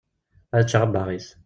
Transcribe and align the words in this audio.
Ad 0.57 0.63
ččeɣ 0.65 0.81
abbaɣ-is. 0.85 1.27